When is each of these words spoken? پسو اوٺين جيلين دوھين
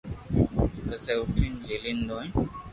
پسو 0.87 1.13
اوٺين 1.19 1.53
جيلين 1.67 1.97
دوھين 2.07 2.29